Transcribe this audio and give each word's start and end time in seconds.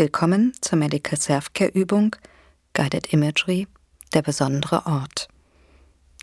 Willkommen 0.00 0.52
zur 0.60 0.78
Medical 0.78 1.18
Self-Care 1.18 1.72
Übung 1.72 2.14
Guided 2.72 3.12
Imagery, 3.12 3.66
der 4.14 4.22
besondere 4.22 4.86
Ort. 4.86 5.26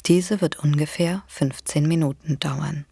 Diese 0.06 0.40
wird 0.40 0.64
ungefähr 0.64 1.24
15 1.28 1.86
Minuten 1.86 2.40
dauern. 2.40 2.86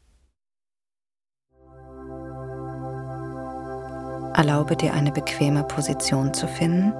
Erlaube 4.35 4.75
dir 4.75 4.93
eine 4.93 5.13
bequeme 5.13 5.63
Position 5.63 6.33
zu 6.33 6.49
finden. 6.49 6.91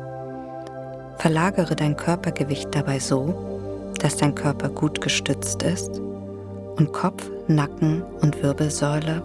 Verlagere 1.18 1.76
dein 1.76 1.98
Körpergewicht 1.98 2.74
dabei 2.74 3.00
so, 3.00 3.92
dass 4.00 4.16
dein 4.16 4.34
Körper 4.34 4.70
gut 4.70 5.02
gestützt 5.02 5.62
ist 5.62 6.00
und 6.00 6.94
Kopf, 6.94 7.30
Nacken 7.50 8.02
und 8.22 8.42
Wirbelsäule 8.42 9.22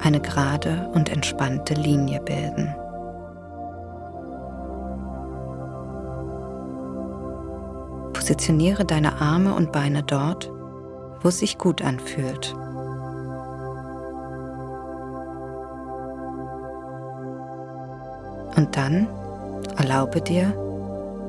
eine 0.00 0.22
gerade 0.22 0.88
und 0.94 1.10
entspannte 1.10 1.74
Linie 1.74 2.22
bilden. 2.22 2.74
Positioniere 8.32 8.86
deine 8.86 9.20
Arme 9.20 9.52
und 9.52 9.72
Beine 9.72 10.02
dort, 10.02 10.50
wo 11.20 11.28
es 11.28 11.40
sich 11.40 11.58
gut 11.58 11.82
anfühlt. 11.82 12.54
Und 18.56 18.74
dann 18.74 19.06
erlaube 19.76 20.22
dir, 20.22 20.54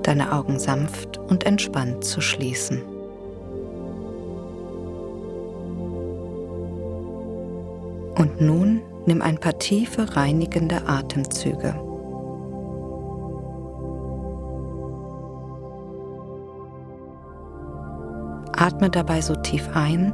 deine 0.04 0.32
Augen 0.32 0.60
sanft 0.60 1.18
und 1.18 1.46
entspannt 1.46 2.06
zu 2.06 2.22
schließen. 2.22 2.82
Und 8.16 8.40
nun 8.40 8.82
nimm 9.06 9.22
ein 9.22 9.40
paar 9.40 9.60
tiefe 9.60 10.16
reinigende 10.16 10.88
Atemzüge. 10.88 11.76
Atme 18.64 18.90
dabei 18.90 19.20
so 19.20 19.36
tief 19.36 19.68
ein, 19.74 20.14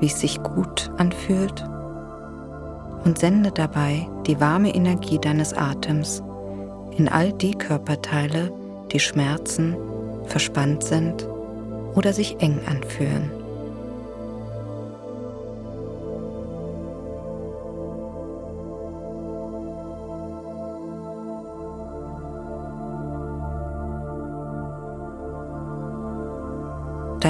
wie 0.00 0.06
es 0.06 0.18
sich 0.18 0.42
gut 0.42 0.90
anfühlt 0.96 1.64
und 3.04 3.16
sende 3.16 3.52
dabei 3.52 4.08
die 4.26 4.40
warme 4.40 4.74
Energie 4.74 5.20
deines 5.20 5.54
Atems 5.54 6.20
in 6.96 7.08
all 7.08 7.32
die 7.32 7.52
Körperteile, 7.52 8.52
die 8.90 8.98
schmerzen, 8.98 9.76
verspannt 10.24 10.82
sind 10.82 11.28
oder 11.94 12.12
sich 12.12 12.42
eng 12.42 12.58
anfühlen. 12.66 13.30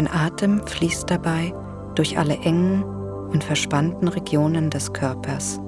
Dein 0.01 0.15
Atem 0.15 0.67
fließt 0.67 1.11
dabei 1.11 1.53
durch 1.95 2.19
alle 2.19 2.39
engen 2.39 2.83
und 2.84 3.45
verspannten 3.45 4.09
Regionen 4.09 4.70
des 4.70 4.95
Körpers. 4.95 5.61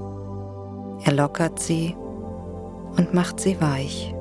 Er 1.04 1.12
lockert 1.12 1.58
sie 1.58 1.94
und 2.96 3.12
macht 3.12 3.40
sie 3.40 3.60
weich. 3.60 4.14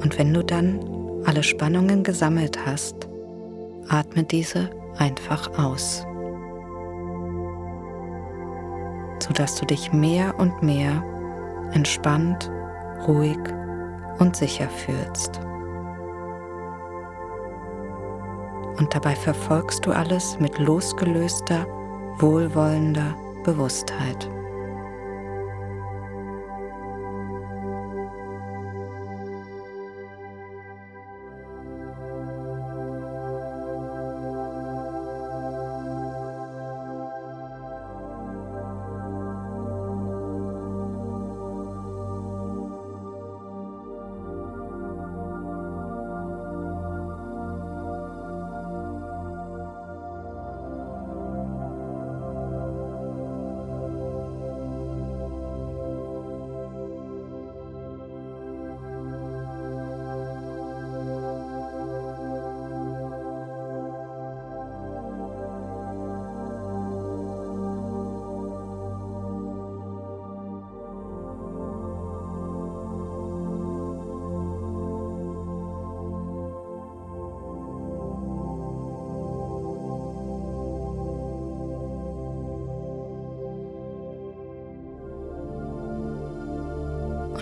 Und 0.00 0.16
wenn 0.16 0.32
du 0.32 0.44
dann 0.44 0.78
alle 1.24 1.42
Spannungen 1.42 2.04
gesammelt 2.04 2.64
hast, 2.64 3.08
atme 3.88 4.22
diese 4.22 4.70
einfach 4.96 5.58
aus, 5.58 6.06
sodass 9.18 9.56
du 9.56 9.66
dich 9.66 9.92
mehr 9.92 10.38
und 10.38 10.62
mehr 10.62 11.02
entspannt, 11.72 12.48
ruhig 13.08 13.40
und 14.18 14.36
sicher 14.36 14.68
fühlst. 14.68 15.40
Und 18.78 18.94
dabei 18.94 19.14
verfolgst 19.14 19.86
du 19.86 19.92
alles 19.92 20.38
mit 20.40 20.58
losgelöster, 20.58 21.66
wohlwollender 22.18 23.14
Bewusstheit. 23.44 24.28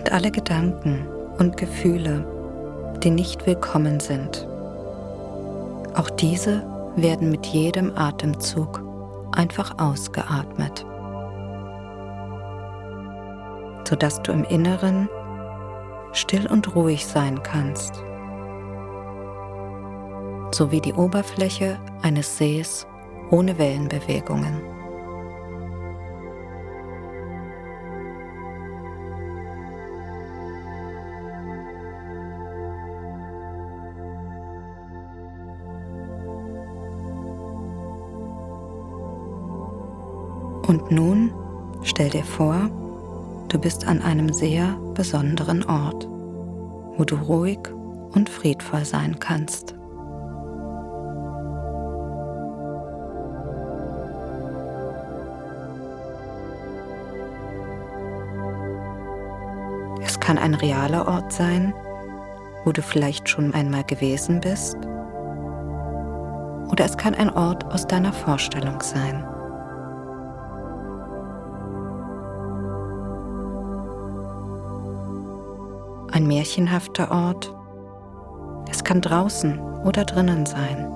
Und 0.02 0.10
alle 0.10 0.32
Gedanken 0.32 1.06
und 1.38 1.56
Gefühle, 1.56 2.26
die 3.04 3.10
nicht 3.10 3.46
willkommen 3.46 4.00
sind. 4.00 4.48
Auch 5.94 6.10
diese 6.10 6.64
werden 6.96 7.30
mit 7.30 7.46
jedem 7.46 7.96
Atemzug 7.96 8.82
einfach 9.30 9.78
ausgeatmet, 9.78 10.84
sodass 13.88 14.20
du 14.22 14.32
im 14.32 14.42
Inneren 14.42 15.08
still 16.10 16.48
und 16.48 16.74
ruhig 16.74 17.06
sein 17.06 17.40
kannst, 17.44 18.02
so 20.50 20.72
wie 20.72 20.80
die 20.80 20.94
Oberfläche 20.94 21.78
eines 22.02 22.38
Sees 22.38 22.88
ohne 23.30 23.56
Wellenbewegungen. 23.56 24.71
Und 40.66 40.90
nun 40.90 41.32
stell 41.82 42.10
dir 42.10 42.24
vor, 42.24 42.70
du 43.48 43.58
bist 43.58 43.86
an 43.86 44.00
einem 44.00 44.32
sehr 44.32 44.76
besonderen 44.94 45.64
Ort, 45.64 46.08
wo 46.96 47.04
du 47.04 47.16
ruhig 47.16 47.58
und 48.12 48.28
friedvoll 48.28 48.84
sein 48.84 49.18
kannst. 49.18 49.74
Es 60.04 60.20
kann 60.20 60.38
ein 60.38 60.54
realer 60.54 61.08
Ort 61.08 61.32
sein, 61.32 61.74
wo 62.64 62.72
du 62.72 62.82
vielleicht 62.82 63.28
schon 63.28 63.52
einmal 63.54 63.84
gewesen 63.84 64.40
bist, 64.40 64.76
oder 66.70 66.84
es 66.84 66.96
kann 66.96 67.14
ein 67.14 67.28
Ort 67.30 67.64
aus 67.66 67.86
deiner 67.86 68.12
Vorstellung 68.12 68.80
sein. 68.80 69.24
Ein 76.22 76.28
märchenhafter 76.28 77.10
Ort. 77.10 77.52
Es 78.70 78.84
kann 78.84 79.00
draußen 79.00 79.58
oder 79.84 80.04
drinnen 80.04 80.46
sein. 80.46 80.88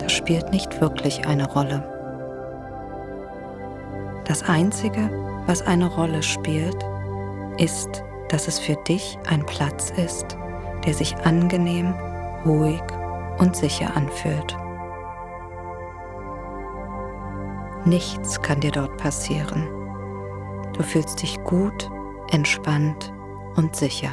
Das 0.00 0.12
spielt 0.12 0.50
nicht 0.50 0.80
wirklich 0.80 1.26
eine 1.26 1.46
Rolle. 1.46 1.82
Das 4.26 4.42
Einzige, 4.48 5.10
was 5.46 5.66
eine 5.66 5.86
Rolle 5.86 6.22
spielt, 6.22 6.76
ist, 7.58 8.02
dass 8.30 8.48
es 8.48 8.58
für 8.58 8.76
dich 8.88 9.18
ein 9.28 9.44
Platz 9.44 9.92
ist, 9.96 10.38
der 10.86 10.94
sich 10.94 11.14
angenehm, 11.18 11.94
ruhig 12.46 12.82
und 13.38 13.54
sicher 13.54 13.94
anfühlt. 13.94 14.56
Nichts 17.84 18.40
kann 18.40 18.60
dir 18.60 18.72
dort 18.72 18.96
passieren. 18.96 19.68
Du 20.72 20.82
fühlst 20.82 21.20
dich 21.20 21.38
gut, 21.44 21.90
entspannt 22.30 23.12
und 23.56 23.74
sicher. 23.76 24.10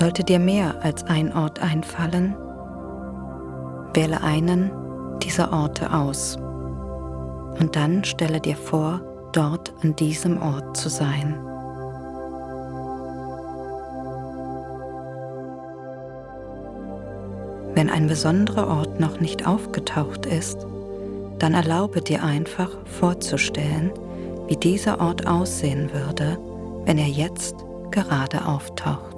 Sollte 0.00 0.24
dir 0.24 0.40
mehr 0.40 0.74
als 0.82 1.04
ein 1.04 1.32
Ort 1.32 1.62
einfallen, 1.62 2.34
wähle 3.94 4.20
einen 4.20 4.72
dieser 5.22 5.52
Orte 5.52 5.92
aus 5.94 6.36
und 7.60 7.76
dann 7.76 8.02
stelle 8.02 8.40
dir 8.40 8.56
vor, 8.56 9.00
dort 9.32 9.72
an 9.82 9.96
diesem 9.96 10.40
Ort 10.40 10.76
zu 10.76 10.88
sein. 10.88 11.38
Wenn 17.74 17.88
ein 17.88 18.06
besonderer 18.06 18.68
Ort 18.68 19.00
noch 19.00 19.20
nicht 19.20 19.46
aufgetaucht 19.46 20.26
ist, 20.26 20.58
dann 21.38 21.54
erlaube 21.54 22.02
dir 22.02 22.22
einfach 22.22 22.70
vorzustellen, 22.84 23.90
wie 24.46 24.56
dieser 24.56 25.00
Ort 25.00 25.26
aussehen 25.26 25.90
würde, 25.92 26.38
wenn 26.84 26.98
er 26.98 27.08
jetzt 27.08 27.56
gerade 27.90 28.46
auftaucht. 28.46 29.11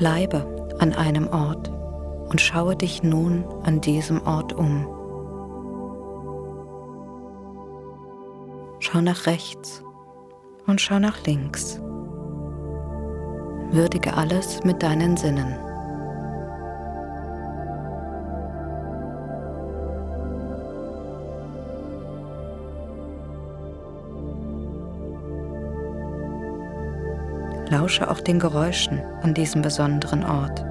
Bleibe 0.00 0.76
an 0.78 0.94
einem 0.94 1.28
Ort 1.28 1.68
und 2.30 2.40
schaue 2.40 2.74
dich 2.74 3.02
nun 3.02 3.44
an 3.64 3.82
diesem 3.82 4.26
Ort 4.26 4.54
um. 4.54 4.86
Schau 8.78 9.02
nach 9.02 9.26
rechts 9.26 9.84
und 10.66 10.80
schau 10.80 10.98
nach 10.98 11.22
links. 11.26 11.82
Würdige 13.72 14.14
alles 14.14 14.64
mit 14.64 14.82
deinen 14.82 15.18
Sinnen. 15.18 15.54
Lausche 27.70 28.10
auch 28.10 28.20
den 28.20 28.40
Geräuschen 28.40 29.00
an 29.22 29.32
diesem 29.32 29.62
besonderen 29.62 30.24
Ort. 30.24 30.64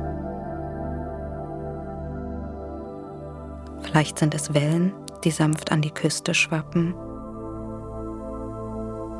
Vielleicht 3.83 4.19
sind 4.19 4.35
es 4.35 4.53
Wellen, 4.53 4.91
die 5.23 5.31
sanft 5.31 5.71
an 5.71 5.81
die 5.81 5.91
Küste 5.91 6.33
schwappen. 6.33 6.93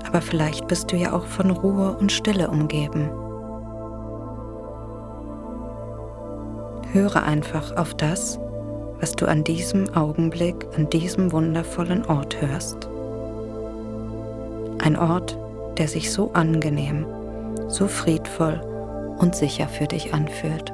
Aber 0.05 0.21
vielleicht 0.21 0.67
bist 0.67 0.91
du 0.91 0.97
ja 0.97 1.13
auch 1.13 1.25
von 1.25 1.51
Ruhe 1.51 1.95
und 1.97 2.11
Stille 2.11 2.49
umgeben. 2.49 3.09
Höre 6.91 7.23
einfach 7.23 7.77
auf 7.77 7.93
das, 7.93 8.39
was 8.99 9.13
du 9.13 9.25
an 9.25 9.45
diesem 9.45 9.95
Augenblick, 9.95 10.67
an 10.75 10.89
diesem 10.89 11.31
wundervollen 11.31 12.05
Ort 12.07 12.41
hörst. 12.41 12.89
Ein 14.83 14.97
Ort, 14.97 15.37
der 15.77 15.87
sich 15.87 16.11
so 16.11 16.33
angenehm 16.33 17.05
so 17.69 17.87
friedvoll 17.87 18.59
und 19.19 19.35
sicher 19.35 19.67
für 19.67 19.85
dich 19.85 20.13
anfühlt. 20.13 20.73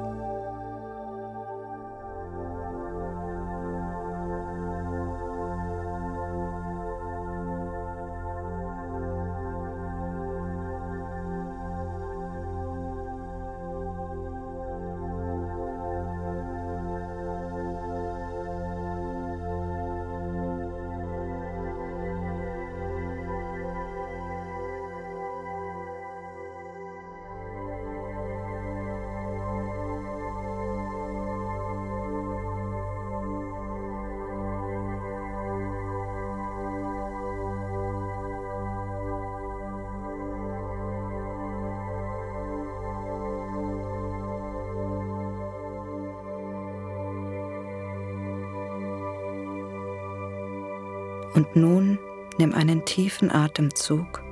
Und 51.36 51.54
nun 51.54 51.98
nimm 52.38 52.54
einen 52.54 52.84
tiefen 52.86 53.30
Atemzug 53.30 54.24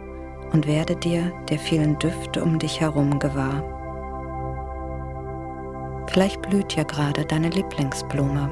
und 0.52 0.66
werde 0.66 0.96
dir 0.96 1.32
der 1.50 1.58
vielen 1.58 1.98
Düfte 1.98 2.42
um 2.42 2.58
dich 2.58 2.80
herum 2.80 3.18
gewahr. 3.18 3.62
Vielleicht 6.08 6.40
blüht 6.42 6.74
ja 6.74 6.84
gerade 6.84 7.26
deine 7.26 7.50
Lieblingsblume. 7.50 8.48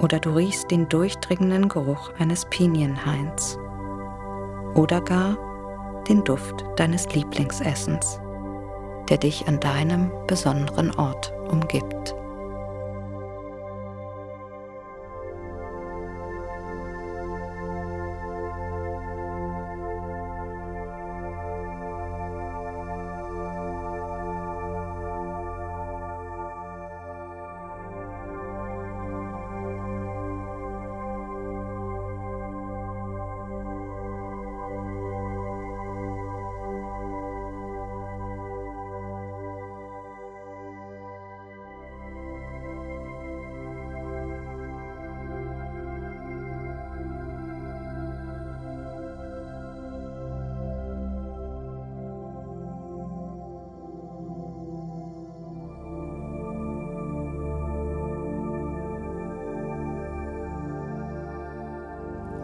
Oder 0.00 0.20
du 0.20 0.30
riechst 0.30 0.70
den 0.70 0.88
durchdringenden 0.88 1.68
Geruch 1.68 2.12
eines 2.18 2.44
Pinienhains. 2.46 3.58
Oder 4.74 5.00
gar 5.00 5.36
den 6.08 6.22
Duft 6.22 6.64
deines 6.76 7.12
Lieblingsessens, 7.14 8.20
der 9.08 9.18
dich 9.18 9.46
an 9.48 9.58
deinem 9.58 10.10
besonderen 10.26 10.94
Ort 10.98 11.32
umgibt. 11.50 12.14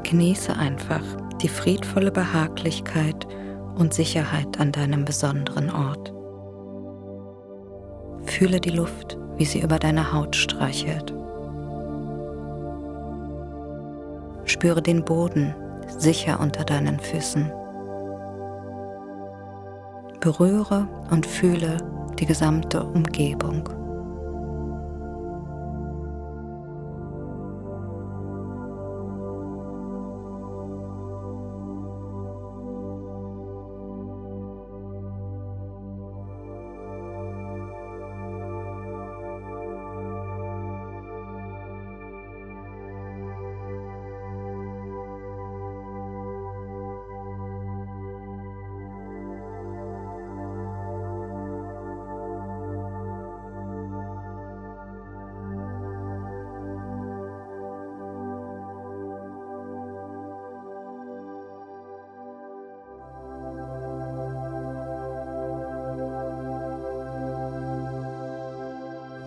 Genieße 0.08 0.56
einfach 0.56 1.02
die 1.42 1.48
friedvolle 1.48 2.10
Behaglichkeit 2.10 3.28
und 3.76 3.92
Sicherheit 3.92 4.58
an 4.58 4.72
deinem 4.72 5.04
besonderen 5.04 5.70
Ort. 5.70 6.14
Fühle 8.24 8.58
die 8.58 8.70
Luft, 8.70 9.18
wie 9.36 9.44
sie 9.44 9.60
über 9.60 9.78
deine 9.78 10.10
Haut 10.10 10.34
streichelt. 10.34 11.12
Spüre 14.46 14.80
den 14.80 15.04
Boden 15.04 15.54
sicher 15.98 16.40
unter 16.40 16.64
deinen 16.64 16.98
Füßen. 16.98 17.52
Berühre 20.20 20.88
und 21.10 21.26
fühle 21.26 21.76
die 22.18 22.24
gesamte 22.24 22.82
Umgebung. 22.82 23.68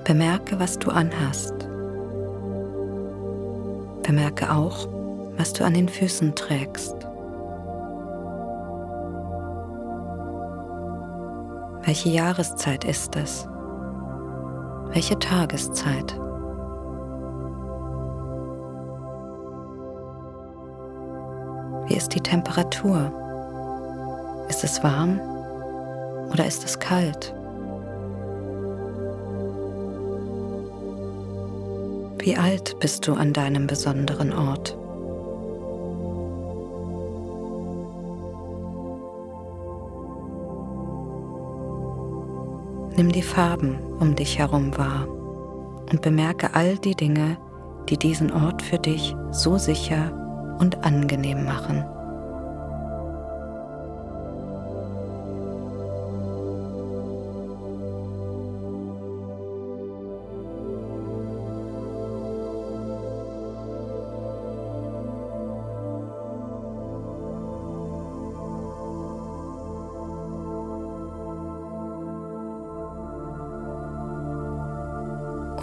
Bemerke, 0.04 0.60
was 0.60 0.80
du 0.80 0.90
anhast. 0.90 1.54
Bemerke 4.02 4.52
auch, 4.52 4.88
was 5.38 5.54
du 5.54 5.64
an 5.64 5.76
den 5.76 5.88
Füßen 5.88 6.34
trägst. 6.34 6.96
Welche 11.86 12.10
Jahreszeit 12.10 12.84
ist 12.84 13.16
es? 13.16 13.48
Welche 14.92 15.18
Tageszeit? 15.20 16.16
Wie 21.88 21.96
ist 21.96 22.14
die 22.16 22.22
Temperatur? 22.22 23.12
Ist 24.50 24.64
es 24.64 24.84
warm 24.84 25.20
oder 26.32 26.46
ist 26.46 26.66
es 26.66 26.80
kalt? 26.80 27.34
Wie 32.24 32.38
alt 32.38 32.80
bist 32.80 33.08
du 33.08 33.16
an 33.16 33.34
deinem 33.34 33.66
besonderen 33.66 34.32
Ort? 34.32 34.78
Nimm 42.96 43.12
die 43.12 43.24
Farben 43.24 43.80
um 44.00 44.16
dich 44.16 44.38
herum 44.38 44.78
wahr 44.78 45.08
und 45.90 46.04
bemerke 46.04 46.54
all 46.54 46.78
die 46.78 46.94
Dinge, 46.94 47.38
die 47.90 47.98
diesen 47.98 48.32
Ort 48.32 48.62
für 48.62 48.78
dich 48.78 49.16
so 49.32 49.58
sicher 49.58 50.56
und 50.60 50.84
angenehm 50.84 51.44
machen. 51.44 51.84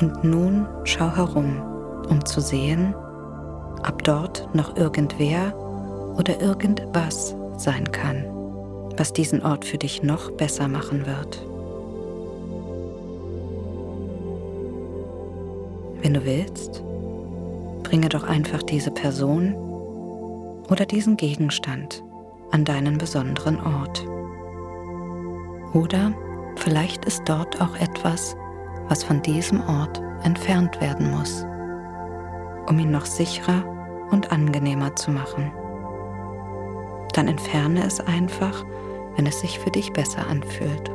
Und 0.00 0.22
nun 0.22 0.66
schau 0.84 1.14
herum, 1.14 1.60
um 2.08 2.24
zu 2.24 2.40
sehen, 2.40 2.94
ob 3.86 4.04
dort 4.04 4.48
noch 4.54 4.76
irgendwer 4.76 5.54
oder 6.16 6.40
irgendwas 6.40 7.34
sein 7.56 7.90
kann, 7.90 8.24
was 8.96 9.12
diesen 9.12 9.42
Ort 9.42 9.64
für 9.64 9.78
dich 9.78 10.02
noch 10.02 10.30
besser 10.32 10.68
machen 10.68 11.06
wird. 11.06 11.44
Wenn 16.02 16.14
du 16.14 16.24
willst, 16.24 16.82
bringe 17.82 18.08
doch 18.08 18.24
einfach 18.24 18.62
diese 18.62 18.90
Person 18.90 19.54
oder 20.70 20.86
diesen 20.86 21.16
Gegenstand 21.16 22.04
an 22.50 22.64
deinen 22.64 22.98
besonderen 22.98 23.58
Ort. 23.60 24.06
Oder 25.74 26.12
vielleicht 26.56 27.04
ist 27.04 27.22
dort 27.26 27.60
auch 27.60 27.76
etwas, 27.76 28.36
was 28.88 29.04
von 29.04 29.22
diesem 29.22 29.60
Ort 29.68 30.02
entfernt 30.22 30.80
werden 30.80 31.10
muss, 31.10 31.44
um 32.66 32.78
ihn 32.78 32.90
noch 32.90 33.06
sicherer 33.06 33.64
und 34.10 34.32
angenehmer 34.32 34.96
zu 34.96 35.10
machen. 35.10 35.52
Dann 37.12 37.28
entferne 37.28 37.84
es 37.84 38.00
einfach, 38.00 38.64
wenn 39.16 39.26
es 39.26 39.40
sich 39.40 39.58
für 39.58 39.70
dich 39.70 39.92
besser 39.92 40.26
anfühlt. 40.26 40.90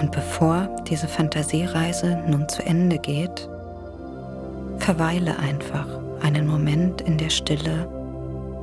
Und 0.00 0.12
bevor 0.12 0.68
diese 0.88 1.08
Fantasiereise 1.08 2.22
nun 2.26 2.48
zu 2.48 2.64
Ende 2.64 2.98
geht, 2.98 3.48
verweile 4.78 5.38
einfach 5.38 5.86
einen 6.22 6.46
Moment 6.46 7.02
in 7.02 7.18
der 7.18 7.28
Stille, 7.28 7.86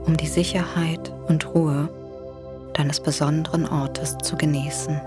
um 0.06 0.18
die 0.18 0.28
Sicherheit 0.28 1.14
und 1.28 1.54
Ruhe 1.54 1.90
deines 2.74 3.00
besonderen 3.00 3.68
Ortes 3.68 4.18
zu 4.24 4.36
genießen. 4.36 5.00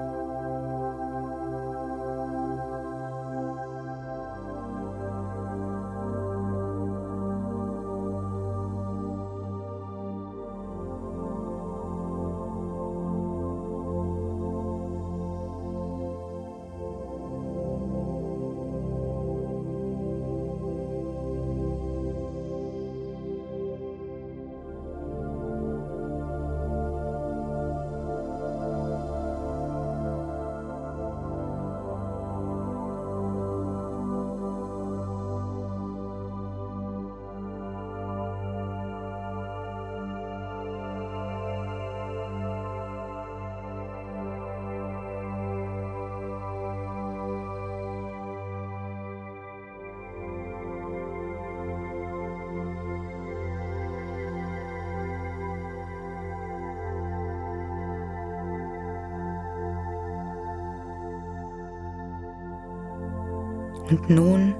Und 63.90 64.08
nun, 64.08 64.54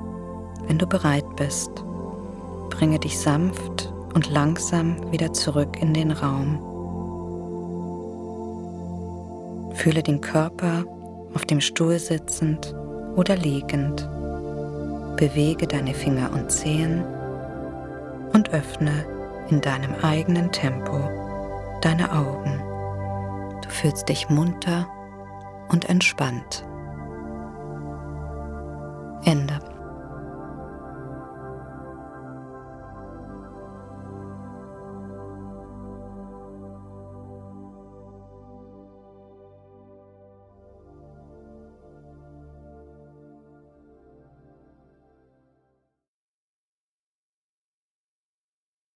wenn 0.66 0.78
du 0.78 0.86
bereit 0.86 1.24
bist, 1.36 1.70
bringe 2.68 2.98
dich 2.98 3.18
sanft 3.18 3.92
und 4.14 4.28
langsam 4.28 5.12
wieder 5.12 5.32
zurück 5.32 5.80
in 5.80 5.94
den 5.94 6.10
Raum. 6.10 6.58
Fühle 9.74 10.02
den 10.02 10.20
Körper 10.20 10.84
auf 11.34 11.46
dem 11.46 11.60
Stuhl 11.60 11.98
sitzend 11.98 12.74
oder 13.14 13.36
liegend. 13.36 14.08
Bewege 15.16 15.66
deine 15.66 15.94
Finger 15.94 16.32
und 16.32 16.50
Zehen 16.50 17.04
und 18.32 18.50
öffne 18.50 19.06
in 19.48 19.60
deinem 19.60 19.94
eigenen 20.02 20.50
Tempo 20.50 20.98
deine 21.82 22.12
Augen. 22.12 22.60
Du 23.62 23.68
fühlst 23.68 24.08
dich 24.08 24.28
munter 24.28 24.88
und 25.68 25.88
entspannt. 25.88 26.64
Ende. 29.24 29.69